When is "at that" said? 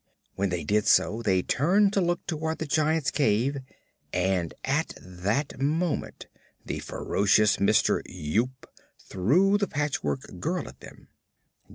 4.65-5.61